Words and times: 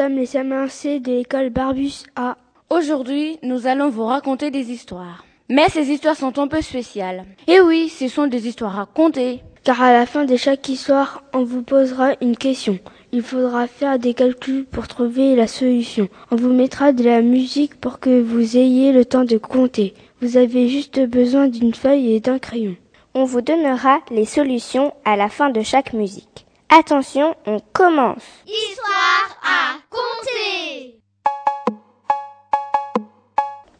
sommes 0.00 0.16
les 0.16 0.24
CM1C 0.24 1.02
de 1.02 1.12
l'école 1.12 1.50
Barbus 1.50 2.04
A. 2.16 2.38
Aujourd'hui, 2.70 3.38
nous 3.42 3.66
allons 3.66 3.90
vous 3.90 4.06
raconter 4.06 4.50
des 4.50 4.70
histoires. 4.70 5.26
Mais 5.50 5.68
ces 5.68 5.90
histoires 5.90 6.16
sont 6.16 6.38
un 6.38 6.48
peu 6.48 6.62
spéciales. 6.62 7.26
Et 7.46 7.60
oui, 7.60 7.90
ce 7.90 8.08
sont 8.08 8.26
des 8.26 8.48
histoires 8.48 8.80
à 8.80 8.86
compter. 8.86 9.42
Car 9.62 9.82
à 9.82 9.92
la 9.92 10.06
fin 10.06 10.24
de 10.24 10.36
chaque 10.36 10.66
histoire, 10.70 11.22
on 11.34 11.44
vous 11.44 11.62
posera 11.62 12.12
une 12.22 12.34
question. 12.34 12.78
Il 13.12 13.20
faudra 13.20 13.66
faire 13.66 13.98
des 13.98 14.14
calculs 14.14 14.64
pour 14.64 14.88
trouver 14.88 15.36
la 15.36 15.46
solution. 15.46 16.08
On 16.30 16.36
vous 16.36 16.54
mettra 16.54 16.92
de 16.92 17.04
la 17.04 17.20
musique 17.20 17.78
pour 17.78 18.00
que 18.00 18.22
vous 18.22 18.56
ayez 18.56 18.92
le 18.92 19.04
temps 19.04 19.24
de 19.24 19.36
compter. 19.36 19.92
Vous 20.22 20.38
avez 20.38 20.70
juste 20.70 20.98
besoin 20.98 21.48
d'une 21.48 21.74
feuille 21.74 22.14
et 22.14 22.20
d'un 22.20 22.38
crayon. 22.38 22.74
On 23.12 23.24
vous 23.24 23.42
donnera 23.42 23.98
les 24.10 24.24
solutions 24.24 24.94
à 25.04 25.16
la 25.16 25.28
fin 25.28 25.50
de 25.50 25.60
chaque 25.60 25.92
musique. 25.92 26.46
Attention, 26.72 27.34
on 27.46 27.58
commence. 27.72 28.22
Histoire 28.46 29.40
à 29.42 29.78
compter. 29.90 31.00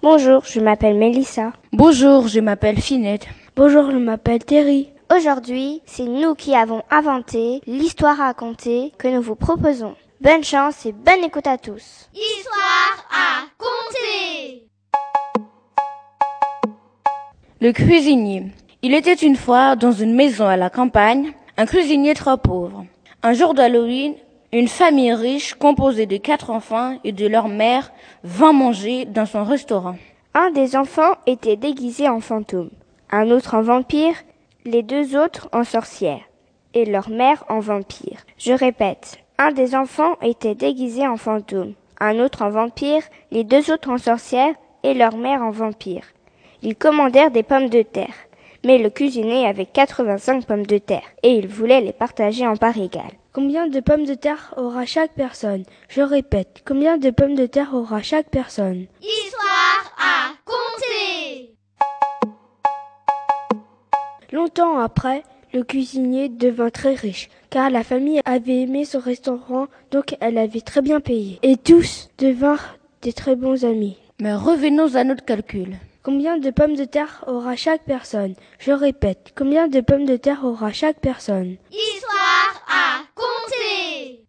Bonjour, 0.03 0.45
je 0.45 0.59
m'appelle 0.59 0.97
Mélissa. 0.97 1.53
Bonjour, 1.73 2.27
je 2.27 2.41
m'appelle 2.41 2.81
Finette. 2.81 3.29
Bonjour, 3.55 3.93
je 3.93 3.97
m'appelle 3.97 4.45
Terry. 4.45 4.91
Aujourd'hui, 5.15 5.83
c'est 5.87 6.03
nous 6.03 6.35
qui 6.35 6.57
avons 6.57 6.83
inventé 6.91 7.61
l'histoire 7.69 8.21
à 8.21 8.25
raconter 8.25 8.93
que 8.99 9.07
nous 9.07 9.23
vous 9.23 9.37
proposons. 9.37 9.95
Bonne 10.21 10.43
chance 10.43 10.85
et 10.85 10.91
bonne 10.91 11.23
écoute 11.23 11.47
à 11.47 11.59
tous. 11.59 12.11
Histoire 12.13 13.07
à 13.13 13.45
compter. 13.57 14.67
Le 17.61 17.71
cuisinier. 17.71 18.47
Il 18.83 18.95
était 18.95 19.15
une 19.15 19.37
fois 19.37 19.77
dans 19.77 19.93
une 19.93 20.15
maison 20.15 20.47
à 20.49 20.57
la 20.57 20.71
campagne, 20.71 21.35
un 21.61 21.67
cuisinier 21.67 22.15
trop 22.15 22.39
pauvre. 22.39 22.87
Un 23.23 23.35
jour 23.35 23.53
d'Halloween, 23.53 24.15
une 24.51 24.67
famille 24.67 25.13
riche 25.13 25.53
composée 25.53 26.07
de 26.07 26.17
quatre 26.17 26.49
enfants 26.49 26.97
et 27.05 27.13
de 27.13 27.27
leur 27.27 27.49
mère 27.49 27.93
vint 28.25 28.55
manger 28.55 29.05
dans 29.05 29.27
son 29.27 29.45
restaurant. 29.45 29.97
Un 30.33 30.53
des 30.53 30.75
enfants 30.75 31.13
était 31.27 31.57
déguisé 31.57 32.09
en 32.09 32.21
fantôme, 32.21 32.71
un 33.11 33.31
autre 33.31 33.53
en 33.53 33.61
vampire, 33.61 34.15
les 34.65 34.83
deux 34.83 35.19
autres 35.19 35.51
en 35.53 35.65
sorcière 35.65 36.23
et 36.73 36.87
leur 36.87 37.11
mère 37.11 37.45
en 37.51 37.61
vampire. 37.61 38.25
Je 38.39 38.55
répète, 38.55 39.19
un 39.37 39.53
des 39.53 39.75
enfants 39.75 40.17
était 40.23 40.55
déguisé 40.55 41.07
en 41.07 41.19
fantôme, 41.19 41.75
un 42.01 42.21
autre 42.21 42.41
en 42.41 42.49
vampire, 42.49 43.03
les 43.33 43.45
deux 43.45 43.71
autres 43.71 43.91
en 43.91 43.99
sorcière 43.99 44.55
et 44.83 44.95
leur 44.95 45.15
mère 45.19 45.43
en 45.43 45.51
vampire. 45.51 46.07
Ils 46.63 46.75
commandèrent 46.77 47.31
des 47.31 47.43
pommes 47.43 47.69
de 47.69 47.83
terre. 47.83 48.15
Mais 48.65 48.79
le 48.79 48.91
cuisinier 48.91 49.47
avait 49.47 49.67
85 49.67 50.45
pommes 50.45 50.67
de 50.67 50.79
terre 50.79 51.09
et 51.23 51.31
il 51.31 51.49
voulait 51.49 51.81
les 51.81 51.95
partager 51.95 52.47
en 52.47 52.57
part 52.57 52.77
égale. 52.77 53.13
Combien 53.33 53.69
de 53.69 53.81
pommes 53.81 54.05
de 54.05 54.15
terre 54.15 54.53
aura 54.57 54.85
chaque 54.85 55.15
personne? 55.15 55.65
Je 55.89 56.03
répète, 56.03 56.63
combien 56.67 56.99
de 56.99 57.11
pommes 57.11 57.37
de 57.37 57.47
terre 57.47 57.75
aura 57.75 58.03
chaque 58.03 58.29
personne? 58.29 58.87
Histoire 59.01 59.95
à 59.99 60.33
compter. 60.45 61.55
Longtemps 64.33 64.79
après, 64.79 65.23
le 65.55 65.63
cuisinier 65.63 66.29
devint 66.29 66.71
très 66.71 66.95
riche, 66.95 67.31
car 67.49 67.71
la 67.71 67.83
famille 67.83 68.21
avait 68.25 68.63
aimé 68.63 68.85
son 68.85 69.01
restaurant, 69.01 69.69
donc 69.91 70.17
elle 70.21 70.39
avait 70.39 70.61
très 70.61 70.83
bien 70.83 71.01
payé. 71.01 71.39
Et 71.43 71.57
tous 71.57 72.09
devinrent 72.19 72.77
des 73.03 73.13
très 73.13 73.37
bons 73.37 73.65
amis. 73.65 73.97
Mais 74.21 74.35
revenons 74.35 74.97
à 74.97 75.05
notre 75.05 75.25
calcul. 75.25 75.77
Combien 76.03 76.39
de 76.39 76.51
pommes 76.51 76.77
de 76.77 76.87
terre 76.87 77.23
aura 77.27 77.57
chaque 77.57 77.85
personne? 77.85 78.35
Je 78.59 78.73
répète, 78.73 79.35
combien 79.37 79.69
de 79.69 79.83
pommes 79.83 80.07
de 80.07 80.17
terre 80.17 80.47
aura 80.47 80.73
chaque 80.73 80.99
personne? 80.99 81.59
Histoire 81.71 82.65
à 82.69 83.03
compter. 83.15 84.25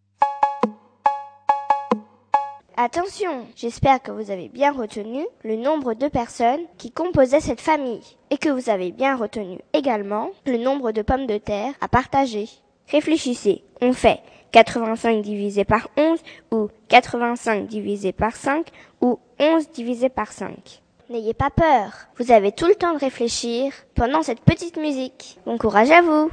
Attention, 2.76 3.48
j'espère 3.56 4.02
que 4.02 4.12
vous 4.12 4.32
avez 4.32 4.50
bien 4.50 4.74
retenu 4.74 5.26
le 5.46 5.56
nombre 5.56 5.94
de 5.94 6.10
personnes 6.10 6.60
qui 6.78 6.92
composaient 6.92 7.40
cette 7.40 7.62
famille 7.62 8.18
et 8.32 8.38
que 8.38 8.50
vous 8.50 8.70
avez 8.70 8.92
bien 8.92 9.16
retenu 9.16 9.60
également 9.72 10.32
le 10.46 10.58
nombre 10.58 10.92
de 10.92 11.02
pommes 11.02 11.26
de 11.26 11.38
terre 11.38 11.74
à 11.80 11.88
partager. 11.88 12.50
Réfléchissez, 12.90 13.64
on 13.80 13.94
fait 13.94 14.20
85 14.52 15.22
divisé 15.22 15.64
par 15.64 15.88
11 15.96 16.20
ou 16.52 16.68
85 16.90 17.66
divisé 17.68 18.12
par 18.12 18.36
5 18.36 18.68
ou 19.00 19.20
11 19.40 19.72
divisé 19.72 20.10
par 20.10 20.34
5. 20.34 20.82
N'ayez 21.12 21.34
pas 21.34 21.50
peur, 21.50 21.92
vous 22.18 22.32
avez 22.32 22.54
tout 22.54 22.68
le 22.68 22.76
temps 22.76 22.94
de 22.94 23.00
réfléchir 23.00 23.74
pendant 23.96 24.22
cette 24.22 24.40
petite 24.40 24.78
musique. 24.78 25.40
Bon 25.46 25.58
courage 25.58 25.92
à 25.92 26.02
vous 26.02 26.32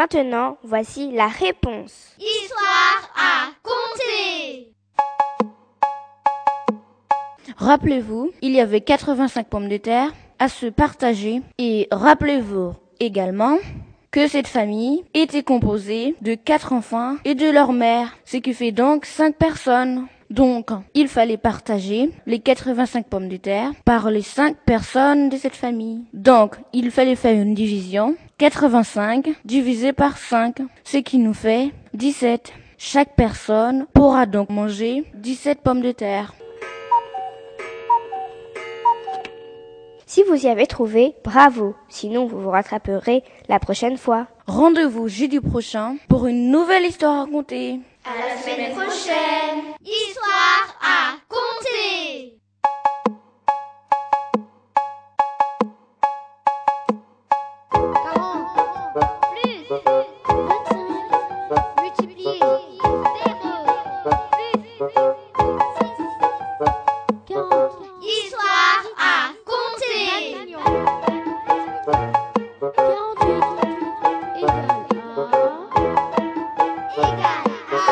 Maintenant, 0.00 0.56
voici 0.62 1.12
la 1.12 1.26
réponse. 1.26 2.16
Histoire 2.18 3.12
à 3.18 3.50
compter. 3.62 4.72
Rappelez-vous, 7.58 8.30
il 8.40 8.52
y 8.52 8.60
avait 8.60 8.80
85 8.80 9.48
pommes 9.48 9.68
de 9.68 9.76
terre 9.76 10.10
à 10.38 10.48
se 10.48 10.64
partager 10.64 11.42
et 11.58 11.86
rappelez-vous 11.90 12.72
également 12.98 13.58
que 14.10 14.26
cette 14.26 14.48
famille 14.48 15.04
était 15.12 15.42
composée 15.42 16.16
de 16.22 16.34
quatre 16.34 16.72
enfants 16.72 17.16
et 17.26 17.34
de 17.34 17.50
leur 17.50 17.74
mère, 17.74 18.16
ce 18.24 18.38
qui 18.38 18.54
fait 18.54 18.72
donc 18.72 19.04
cinq 19.04 19.36
personnes. 19.36 20.06
Donc, 20.30 20.70
il 20.94 21.08
fallait 21.08 21.36
partager 21.36 22.10
les 22.24 22.38
85 22.38 23.06
pommes 23.06 23.28
de 23.28 23.36
terre 23.36 23.72
par 23.84 24.10
les 24.12 24.22
cinq 24.22 24.56
personnes 24.64 25.28
de 25.28 25.36
cette 25.36 25.56
famille. 25.56 26.04
Donc, 26.14 26.54
il 26.72 26.92
fallait 26.92 27.16
faire 27.16 27.34
une 27.34 27.52
division. 27.52 28.14
85 28.40 29.34
divisé 29.44 29.92
par 29.92 30.16
5, 30.16 30.62
ce 30.82 30.96
qui 30.96 31.18
nous 31.18 31.34
fait 31.34 31.72
17. 31.92 32.54
Chaque 32.78 33.14
personne 33.14 33.86
pourra 33.92 34.24
donc 34.24 34.48
manger 34.48 35.04
17 35.12 35.60
pommes 35.60 35.82
de 35.82 35.92
terre. 35.92 36.32
Si 40.06 40.22
vous 40.22 40.46
y 40.46 40.48
avez 40.48 40.66
trouvé, 40.66 41.14
bravo. 41.22 41.74
Sinon, 41.90 42.24
vous 42.24 42.40
vous 42.40 42.48
rattraperez 42.48 43.22
la 43.50 43.58
prochaine 43.58 43.98
fois. 43.98 44.26
Rendez-vous 44.46 45.06
jeudi 45.06 45.38
prochain 45.38 45.96
pour 46.08 46.26
une 46.26 46.50
nouvelle 46.50 46.86
histoire 46.86 47.16
à 47.16 47.20
raconter. 47.24 47.78
À 48.06 48.26
la 48.26 48.40
semaine 48.40 48.72
prochaine. 48.72 49.74
Histoire 49.84 50.78
à 50.80 51.16
compter. 51.28 52.39
Histoire 68.10 68.82
à 68.98 69.30
compter. 69.46 70.34
48 72.66 73.30
égale 74.36 74.58
à. 74.58 75.28
Égale 76.96 77.22
à. 77.22 77.86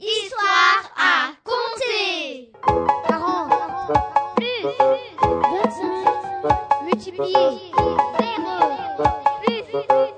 Histoire 0.00 0.84
à 0.96 1.34
compter. 1.44 2.50
40 3.06 3.50
plus 4.36 4.64
multiplié 6.86 7.44
plus 9.42 10.09